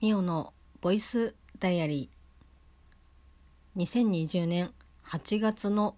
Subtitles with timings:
[0.00, 3.82] ミオのボイスダイアリー。
[3.84, 4.70] 2020年
[5.04, 5.94] 8月の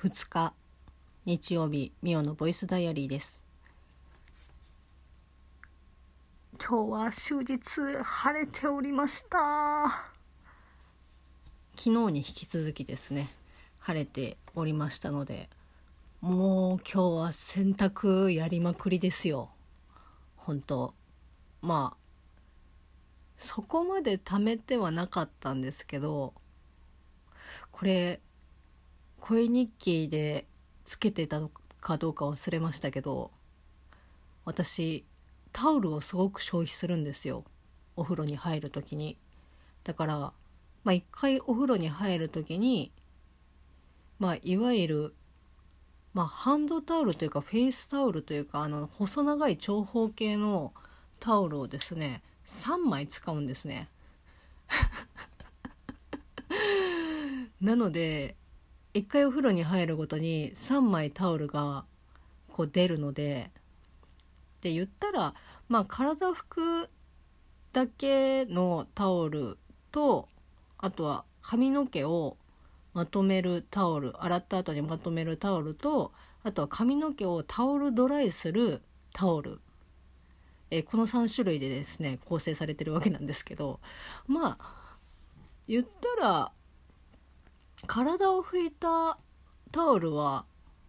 [0.00, 0.54] 2日
[1.24, 3.44] 日曜日ミオのボイスダイアリーです。
[6.64, 10.06] 今日は終日晴れておりました。
[11.74, 13.34] 昨日に引き続きですね
[13.80, 15.48] 晴れておりましたので
[16.20, 19.50] もう今日は洗濯やりまくりですよ。
[20.36, 20.94] 本当
[21.62, 21.99] まあ
[23.40, 26.34] そこまで貯めてはなかったんですけど
[27.70, 28.20] これ
[29.18, 30.44] 声日記で
[30.84, 33.30] つけてたのかどうか忘れましたけど
[34.44, 35.06] 私
[35.52, 37.44] タオルをすごく消費するんですよ。
[37.96, 39.16] お風呂に入る時に。
[39.84, 40.32] だからま
[40.90, 42.92] あ一回お風呂に入る時に
[44.18, 45.14] まあいわゆる
[46.12, 50.74] まあハンドタオルというかフェイスタオルというかあの細長い長方形の
[51.18, 53.88] タオルをですね3枚使うんですね。
[57.60, 58.36] なので
[58.94, 61.84] 1回お風呂に入るごとに3枚タオルが
[62.48, 63.50] こう出るので
[64.60, 65.34] で言ったら
[65.68, 66.90] まあ体拭く
[67.72, 69.58] だけのタオル
[69.92, 70.28] と
[70.78, 72.36] あとは髪の毛を
[72.92, 79.60] まとめるタオル洗った後にまとめるタオルとあとは髪の毛をタオルドライするタオル
[80.70, 83.80] えこの3種類でですね構成されてるわけなんですけど
[84.26, 84.58] まあ
[85.66, 85.84] 言っ
[86.18, 86.52] たら
[87.86, 89.18] 体を拭いた
[89.72, 90.44] タオルは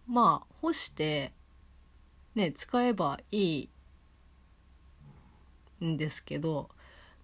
[0.06, 1.32] まあ干して
[2.34, 3.68] ね使えばい
[5.80, 6.68] いんですけど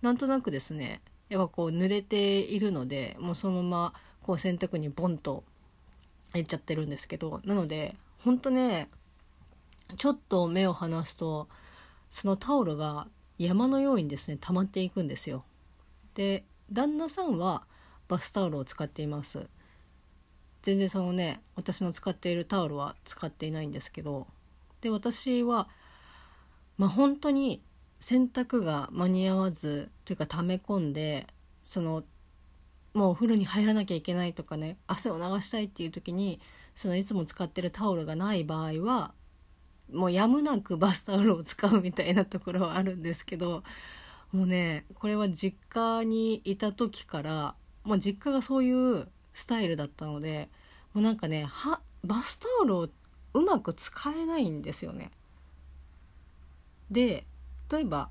[0.02, 5.44] なんとなくですねやっぱこう濡れているのでもうそのままこう洗濯にボンと
[6.34, 8.88] いっちゃってるんですけどなのでほんとね
[9.96, 11.48] ちょっと目を離すと
[12.10, 15.44] そのタオルが山のようにですね溜まっていくんですよ。
[16.14, 17.66] で旦那さんは
[18.08, 19.48] バスタオルを使っています。
[20.62, 24.26] 全然そのね私の使っているタオルは使っていないんですけど
[24.80, 25.68] で私は
[26.76, 27.62] まあ本当に
[28.00, 31.26] 洗濯が間に合わずというか溜め込んで
[31.62, 32.04] その
[32.94, 36.40] もうお風呂に入らなきゃいけないとかね汗を流したいっていう時に
[36.74, 39.14] そのいつも使ってるタオルがない場合は
[39.92, 43.62] もうやむなくバスタオルを使うみたいなところはあるんですけど
[44.32, 47.54] もうねこれは実家にいた時から
[47.84, 50.48] もう実家がそういうスタイルだったので
[50.92, 52.88] もうなんかねはバスタオルを
[53.34, 55.10] うまく使えないんですよね。
[56.90, 57.24] で
[57.70, 58.08] 例えば、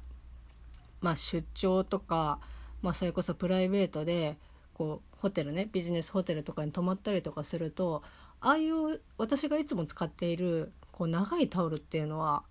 [1.01, 2.39] まあ、出張とか、
[2.81, 4.37] まあ、それこそプライベートで
[4.73, 8.03] こうホテルねビジネスホテルとかに泊まったりとかすると
[8.39, 12.41] ああいう私がいつも使っているこう長いタオルっていうのは、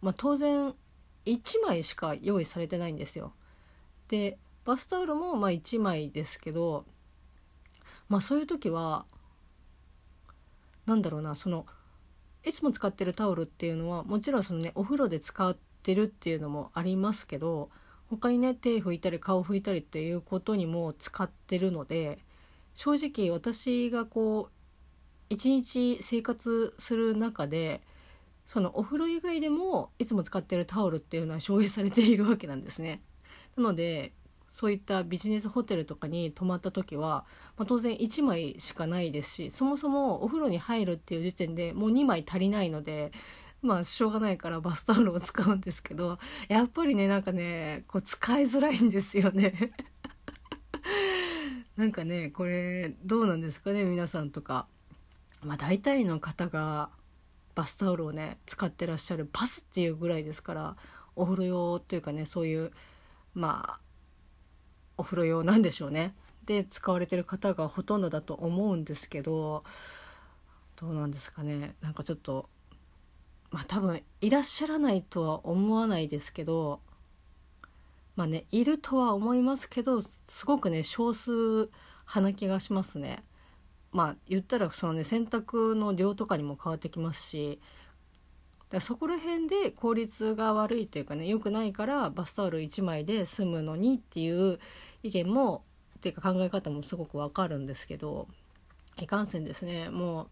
[0.00, 0.72] まあ、当然
[1.26, 3.34] 1枚しか用意されてないんですよ。
[4.08, 6.86] でバスタオルもまあ1枚ですけど
[8.08, 9.04] まあそういう時は
[10.86, 11.66] 何だろうなその
[12.46, 17.68] いつも使ってるタオルっていうのはもちろんそのねお風呂で使ってるっていうのもありますけど
[18.08, 22.20] 他にね手拭いたり顔拭いたりっていうことにも使ってるので
[22.72, 24.61] 正直私がこう
[25.32, 27.80] 一日生活する中で
[28.44, 33.00] そのお風呂以外でもいつも使ってるタオルっていうのは消費されているわけなんですね。
[33.56, 34.12] なので
[34.50, 37.24] そういったビジネスホテルとかに泊まった時は、
[37.56, 43.12] まあ、当然1枚しかないですしそもそもお風呂に入るっていう時点でもう2枚足りないので
[43.62, 46.18] まあしょうがないからバスタオルを使うんですけど
[46.48, 49.72] やっぱりねなんかねこう使いづらいんですよね
[51.76, 54.66] なんかねこれどうなんですかね皆さんとか。
[55.44, 56.90] まあ、大体の方が
[57.54, 60.76] バスタオルをね使ってらっしゃるバスっていうぐらいですから
[61.16, 62.72] お風呂用というかねそういう
[63.34, 63.80] まあ
[64.96, 66.14] お風呂用なんでしょうね
[66.46, 69.64] で使われてる方がほとんどだと思うんですけど
[70.76, 72.48] どうなんですかねなんかちょっと
[73.50, 76.80] まあ多分いらっしゃらないとは思わないですけど
[78.16, 83.22] まあねいるとは思いますけどすごくね少数派な気がしますね。
[83.92, 87.60] まあ言ったらそのね洗濯の量とかにも変わってきますし
[88.70, 94.58] だそこら辺で効率が悪いというかね良くないからバスタオル1枚で済むのにっていう
[95.02, 95.62] 意見も
[95.98, 98.28] っていうか考え方もすごくわかるんですけど
[98.98, 100.28] いかんせんですねもう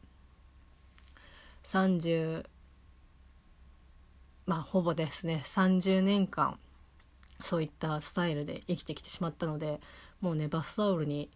[1.65, 2.47] 30
[4.47, 6.59] まあほぼですね30年間
[7.41, 9.81] そういったスタイルで生きてきてしまったので
[10.21, 11.31] もうねバスタオルに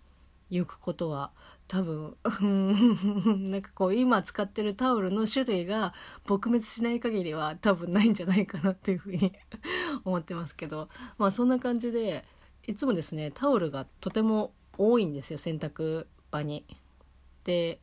[0.50, 1.32] 行くことは
[1.66, 2.16] 多分
[3.50, 5.94] なんかこう今使ってるタオルの種類が
[6.26, 9.32] 撲滅しない限りは多分ないんじゃないかなっていうふうに
[10.04, 10.88] 思ってますけど
[11.18, 12.24] まあそんな感じで
[12.66, 16.64] いつもですねタオルがとても多いんですよ洗濯場に。
[17.44, 17.80] で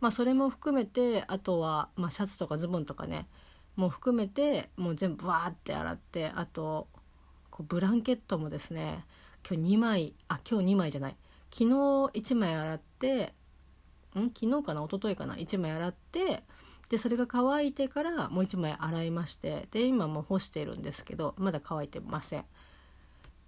[0.00, 3.28] まあそれも含めてあとは、まあ、シャツとかズボンとかね
[3.76, 6.88] もう含めてもう全部わーって洗ってあと
[7.50, 9.04] こうブランケットもですね
[9.48, 11.16] 今日2枚あ今日2枚じゃない
[11.56, 13.32] 昨日1枚洗って
[14.18, 14.24] ん？
[14.34, 14.82] 昨日かな？
[14.82, 16.42] 一昨日かな？1枚洗って
[16.88, 22.44] でそれが乾いてからもう1枚洗いましてで今もう干してるんですけどまだ乾いてません。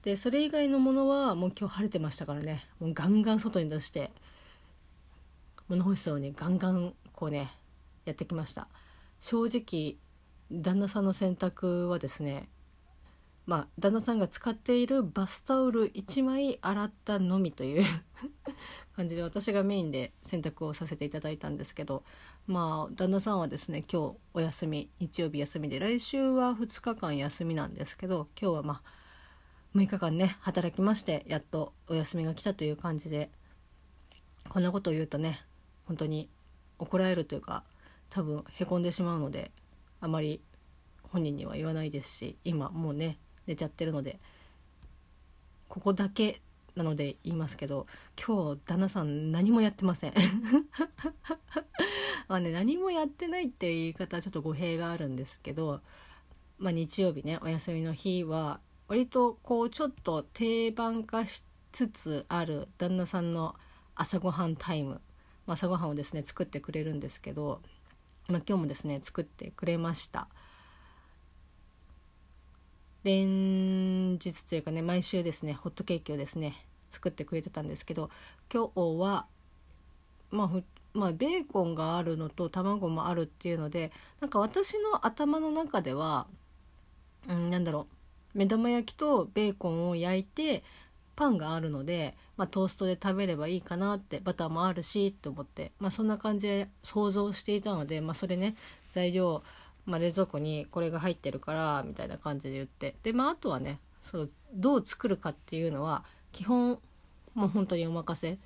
[0.04, 2.64] でそれ以外のものはもう今日晴れてましたからね。
[2.78, 4.12] もうガンガン外に出して
[5.66, 7.50] 物干しそうにガンガンこうね
[8.04, 8.68] やってきました。
[9.18, 9.96] 正直
[10.52, 12.48] 旦那さんの洗濯はですね
[13.46, 17.84] まあ旦那さんが使っているバスタオル1枚洗ったのみという
[18.96, 22.02] 感じで私がメインで洗濯をさせていただいたんですけど
[22.48, 29.06] まあ旦那さんはですね今日お休み日曜日休みで来週は2日間休みなんですけど今日はまあ
[29.76, 33.30] 6日間ね働きましてやっとお休みが来たという感じで
[34.48, 35.44] こんなことを言うとね
[35.84, 36.28] 本当に
[36.78, 37.62] 怒られるというか
[38.10, 39.52] 多分へこんでしまうので
[40.00, 40.40] あまり
[41.02, 44.18] 本人には言わないですし今もうね寝ちゃってるので
[45.68, 46.40] ここだけ
[46.76, 47.86] なので言いますけど
[48.24, 50.14] 今日旦那さん何もやってません
[52.28, 55.80] まあね何もやってないっていう言い方はちょっと語弊があるんですけど、
[56.58, 63.56] まあ、日曜日ねお休みの日は割とこうちょっと定番化しつつある旦那さんの
[63.94, 65.00] 朝ごはんタイム
[65.46, 67.62] まあ朝ごはんをですね作ってくれるんですけど、
[68.28, 70.28] まあ、今日もですね作ってくれました。
[73.06, 76.54] 連日というかね毎週ですねホットケーキをですね
[76.90, 78.10] 作ってくれてたんですけど
[78.52, 79.26] 今日は
[80.32, 80.60] まあ
[80.92, 86.26] まあ、ベーコンがあるのと卵もあるっていうのでなんか私の頭の中では、
[87.28, 87.86] うん、なんだろ
[88.34, 90.62] う目玉焼きとベーコンを焼いて
[91.14, 98.56] パンがあるので、まあ、トーストで食べればいいかなってバターもあるしと思って、まあ、そんな感じで想像していたので、まあ、それね
[98.90, 99.42] 材料
[99.86, 102.94] まあ、冷蔵庫にこれが入ってるからみたいな感じで言って。
[103.02, 106.78] でまああとはねそうどう作るかっていうのは基本
[107.34, 108.38] もう本当にお任せ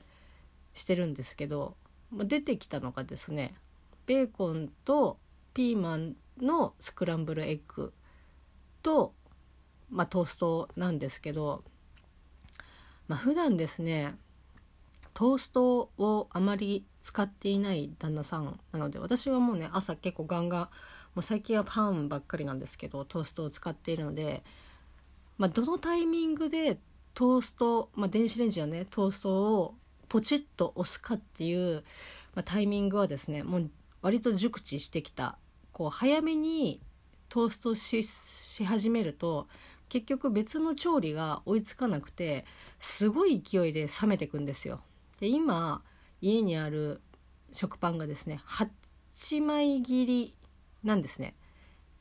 [0.72, 1.76] してるんですけど、
[2.10, 3.54] まあ、出てきたのがですね
[4.06, 5.18] ベーコンと
[5.54, 7.92] ピーマンのスクランブルエッグ
[8.82, 9.12] と、
[9.90, 11.62] まあ、トーストなんですけど、
[13.06, 14.14] まあ、普段ですね
[15.14, 20.68] トーストをあまり使っていない旦那さんなので私はもうね朝結構ガンガン
[21.14, 24.42] もう最近はパンばっかりなんですけどトーストを使っているので、
[25.38, 26.78] まあ、どのタイミングで
[27.14, 29.74] トースト、まあ、電子レンジのねトーストを
[30.08, 31.82] ポチッと押すかっていう、
[32.34, 33.70] まあ、タイミングはですねもう
[34.02, 35.38] 割と熟知してきた
[35.72, 36.80] こう早めに
[37.28, 39.46] トーストしし始めると
[39.88, 42.44] 結局別の調理が追いつかなくて
[42.78, 44.80] すごい勢いで冷めてくんですよ。
[45.20, 45.82] で今
[46.20, 47.00] 家にある
[47.52, 50.34] 食パンがですね8枚切り
[50.84, 51.34] なんですね。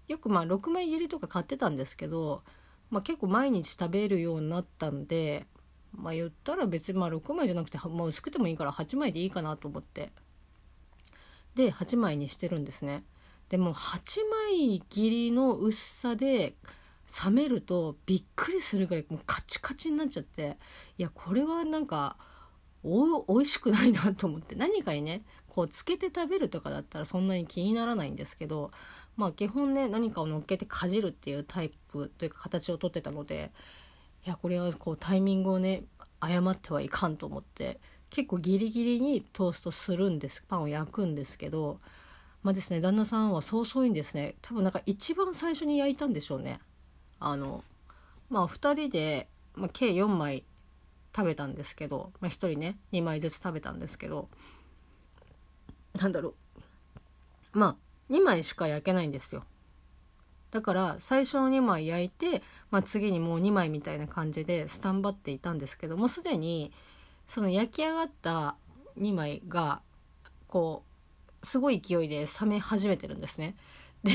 [0.08, 2.44] よくまあ6枚切りとか買ってたんですけど、
[2.90, 5.46] まあ、結構毎日食べるようになったんで
[5.94, 10.12] まあ言ったら別にまあ6枚じゃなくて、まあ、薄くてもいいから8枚でいいかなと思って
[11.56, 13.04] で8枚にしてるんですね。
[13.50, 14.20] でも8
[14.52, 16.56] 枚切りの薄さで
[17.26, 20.58] 冷めるとびっくりするぐらいもうカチカチになっちゃって
[20.98, 22.18] いやこれはなんか
[22.84, 24.56] お美味しくないなと思って。
[24.56, 28.72] 何かにねこうつけて食べるとかだったらそんなに気にならないんですけど
[29.18, 33.52] まあ基本ね何かを乗っけてかじるっていうタイプというか形をとってたので
[34.26, 35.84] いやこれはこうタイミングをね
[36.20, 41.80] 誤ってはいかんと思って結構ギリギリにトーストするんですパンを焼くんですけど
[42.44, 44.36] まあですね旦那さんはそうそういんですね。
[44.42, 46.60] 多分なんか一番最初に焼いたんでしょうね。
[47.20, 47.64] あの
[48.30, 50.44] まあ2人で、まあ、計4枚
[51.16, 54.30] 食べたんですけど、まあ、1人ね2枚ずつ食べたんですけど
[56.00, 56.36] なんだろ
[57.54, 57.76] うまあ
[58.14, 59.44] 2枚しか焼けないんですよ
[60.52, 66.72] だから最初の2枚焼いて、まあ、次にもう2枚みたいな感じでスタンバっていたんですけどもうすでに
[67.28, 68.56] その焼き上がった
[69.00, 69.82] 2枚が
[70.48, 70.84] こ
[71.42, 73.56] うすごい勢いで冷め始めてるんですね。
[74.04, 74.12] で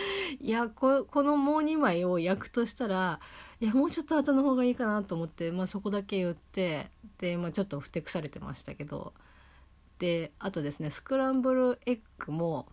[0.40, 3.20] いやこのもう2枚を焼くとしたら
[3.60, 9.12] いやもうちょっと後の方がいいかなと思って、まあ、そこだけ言ってで、まあ、ちょっとふてくされてましたけど。
[9.98, 12.68] であとですねスクランブルエッグも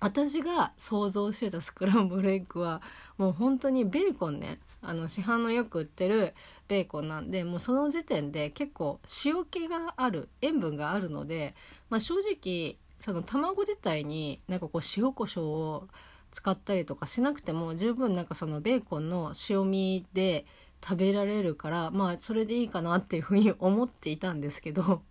[0.00, 2.82] 私が想像してたスクランブルエッグは
[3.16, 6.34] もう本当にベーコンねあの市販のよく売ってる
[6.68, 11.54] ベーコンなんでもうその時点で結構塩気がある塩分があるので、
[11.88, 15.88] まあ、正直その卵自体になんかこう塩コショウを
[16.34, 20.44] 使ったりとかしなくても十分なんかそのベーコンの塩味で
[20.82, 25.02] 食べられるからまあそれでいいかなっていうふうに思っていたんですけど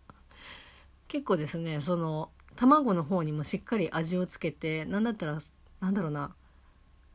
[1.08, 5.38] 結構ですねその卵の方にもしっかり味をつけて何だったら
[5.80, 6.36] なんだろうな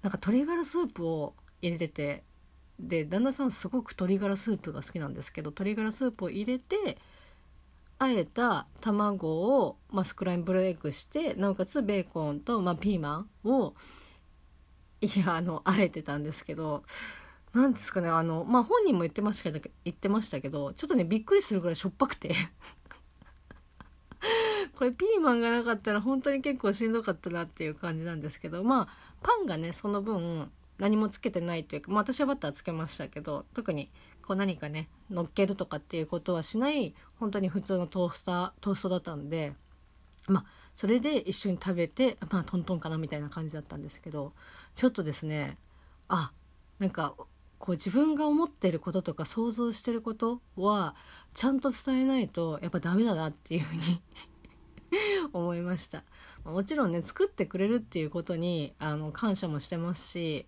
[0.02, 2.24] なんか鶏ガラスープを入れてて
[2.80, 6.96] で旦那さんすごく鶏ガラスープが好きなんですけど鶏ガラスープを入れて
[8.00, 9.28] あえた卵
[9.60, 13.74] を、まあ、スクランブルエッグしてなおかつベーコンと、まあ、ピーマンを
[15.00, 16.84] いやあのあえてたんですけど
[17.54, 22.34] 何ですかねあのまあ本人も言ってましたけど言ってましたけどちょっとねびっくりするぐらいしょっぱくて。
[24.76, 28.88] これピーマンがなかったら本当に結構しんどかったなっていう感じなんですけどまあ
[29.22, 33.90] パンがねその分何もつけてないというか、まあ、私はバターつけましたけど特に
[34.28, 39.54] こう何かね乗っけるとかっていうことはしない本当に普通のトースタートーストだったんで
[40.26, 40.44] まあ
[40.74, 44.34] それで一緒に食べてまあトントンかなみたいな感じだったんですけど
[44.74, 45.56] ちょっとですね
[46.08, 46.30] あ
[46.78, 47.14] なんか
[47.58, 50.94] こう自分が思ってることとか想像してることは
[51.32, 53.80] ちゃんと伝えないとやっぱダメだなっていうふうに
[55.32, 56.04] 思いました。
[56.44, 60.46] もちろんね作ってくれるっていうことにあの感謝もしてますし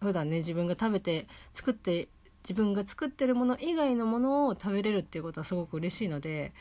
[0.00, 2.08] 普段ね自分が食べて作って
[2.42, 6.52] 自分が作ってるもの以外のものを食べれるっていうことはすごく嬉しいので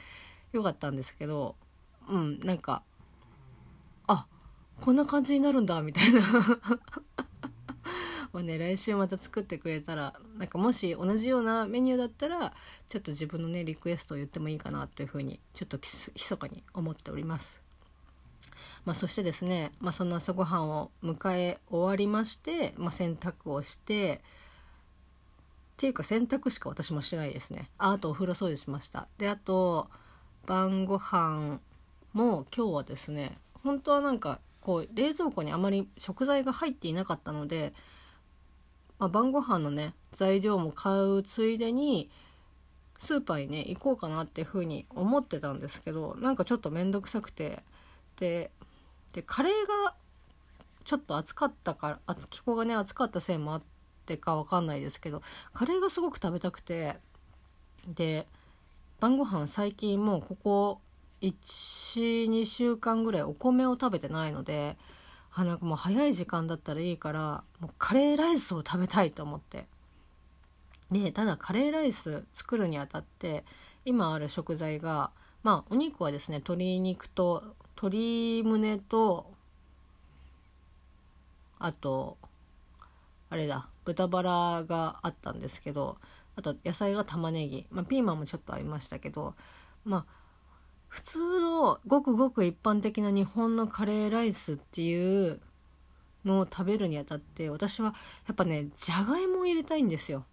[0.52, 1.56] よかったんですけど
[2.10, 2.82] うんなんか
[4.08, 4.26] あ
[4.82, 6.22] こんな感じになるんだみたいな
[8.32, 12.54] まあね来週また作ってくれたらなんかもし同じようなメニューだったら
[12.88, 17.62] ちょっと自分のねリクエストを言ってもいいかなというふうにちょっと密かに思っております。
[18.86, 24.22] まあ、そしてですね、まあ、そんな朝ごはんを迎え終わりまして、まあ、洗濯をして
[25.80, 27.70] ていうか洗濯しか私もしないですね。
[27.78, 29.08] ああとお風呂掃除しました。
[29.18, 29.88] であと
[30.46, 31.62] 晩ご飯
[32.12, 37.72] も今日はですね本当はなんかこう冷蔵庫にあまり食材が入っていなかったので、
[39.00, 42.10] まあ、晩ご飯のね材料も買うついでに
[42.98, 47.64] スーパーにね行こうかなっていうふうに思ってたんですけどなんかちょっと面倒くさくて。
[48.20, 48.52] で
[49.14, 49.96] でカレーが
[50.84, 53.62] ちょっと暑かったから気候がね暑かったせいもあっ
[54.10, 55.22] てか分かんないですけど
[55.54, 56.98] カレーがすごく食べたくて
[57.88, 58.26] で
[59.00, 60.82] 晩ご飯最近もうここ
[61.22, 64.78] 12週間ぐらいお米を食べてないので
[65.34, 69.68] あなんかもう早い時間だったらいいからもうカレーライスを食べたいと思って。
[70.92, 73.44] でただカレーライス作るにあたって
[73.86, 75.12] 今ある食材が
[75.44, 77.44] まあお肉はですね鶏肉と
[77.76, 79.32] 鶏胸と
[81.60, 82.18] あと
[83.30, 85.98] あれだ豚バラがあったんですけど
[86.36, 89.34] あと野菜が玉ねぎ、まあ、ピーマンもちょっとありましたけど
[89.84, 90.06] まあ
[90.88, 95.40] 普通のごくごく一般的な日本のカレーライスっていう
[96.26, 97.94] のを食べるにあたって私は
[98.28, 100.26] やっぱねじゃがいもを入れたいんですよ。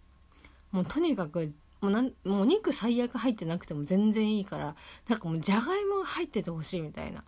[0.71, 4.75] もうとにかくもうなんもうお肉最悪入ってなくても全然いいから
[5.07, 7.23] なんかもうじゃがいもが入っててほしいみたいな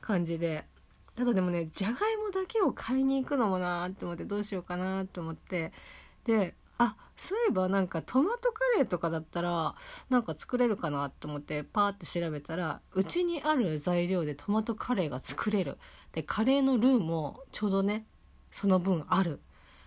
[0.00, 0.64] 感じで
[1.20, 5.70] ただでもねじゃがいもだけを買いに行くのもなーって思ってどうしようかなと思って。
[6.24, 9.74] であそういえばなんかトマトカレーとかだったら
[10.08, 15.76] なんか作れるかなと思ってパーって調べたらうちにある材料でトマトカレーが作れる。
[16.12, 18.06] でカレーのルーもちょうどね
[18.50, 19.40] その分ある。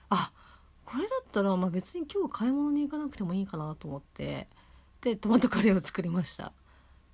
[0.10, 0.32] あ
[0.86, 4.48] これだったらまあ別に今日買い物に行かなくてもいいかなと思って
[5.02, 6.54] でトマトカレーを作りました。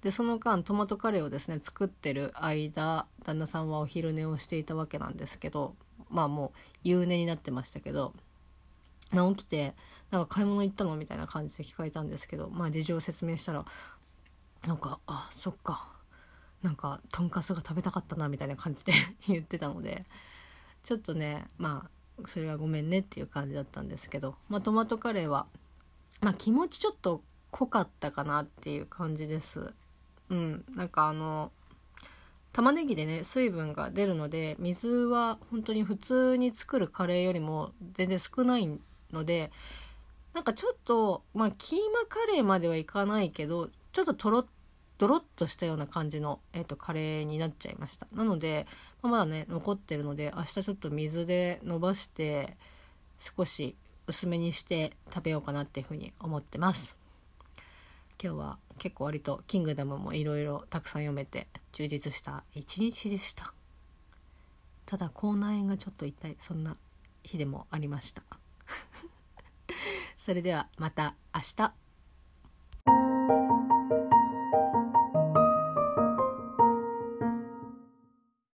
[0.01, 5.75] でその間トマトカレーをですね作ってる間旦那さんはお昼寝をしていたわけなんですけど
[6.09, 8.13] まあもう夕寝になってましたけど、
[9.11, 9.75] まあ、起きて
[10.11, 13.65] 「なんか買い物行ったの?」みたいな感じで聞かれたんですけどまあ事情を説明したら
[14.65, 15.91] なんか「あそっか
[16.61, 18.93] なんかとんかつが食べたかったな」みたいな感じで
[19.27, 20.05] 言ってたので
[20.83, 21.89] ちょっとねまあ
[22.27, 25.47] それはごめんねっていう感じだったんですけど、まあ、トマトカレーは、
[26.21, 29.73] まあ、気持ちちょっと濃かったかなっていう感じです。
[30.29, 31.51] うんなんかあの
[32.51, 38.69] 玉ねぎでね水分が出るので水は本当に普通に作るカレーよりも全然少ない
[39.11, 39.51] ので
[40.33, 44.45] なんかちょっとまあキーマカレーまではいかないけどちょっととろ
[44.99, 48.05] ドロッとしたような感じの、えーと、カレーになっちゃいました。
[48.13, 48.67] なので、
[49.01, 52.57] まあ、まだね残ってるので明日ちょっと水で伸ばして
[53.17, 56.97] 少し薄めにして食べようかなっていうふうに思ってます。
[58.21, 63.53] 今日は結構割と「キングダム」もいろいろたくさん読めて充実した一日でした。
[64.85, 66.75] ただ口内炎がちょっと痛いそんな
[67.23, 68.23] 日でもありました。
[70.17, 73.18] それではまた明日。